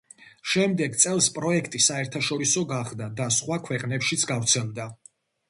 შემდეგ 0.51 0.95
წელს 1.03 1.27
პროექტი 1.35 1.81
საერთაშორისო 1.89 2.65
გახდა 2.73 3.11
და 3.21 3.29
სხვა 3.37 3.61
ქვეყნებშიც 3.69 4.27
გავრცელდა. 4.35 4.91